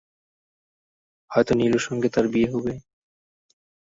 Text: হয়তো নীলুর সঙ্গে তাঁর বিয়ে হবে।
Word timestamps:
হয়তো 1.31 1.51
নীলুর 1.59 1.83
সঙ্গে 1.87 2.07
তাঁর 2.13 2.25
বিয়ে 2.33 2.51
হবে। 2.53 2.73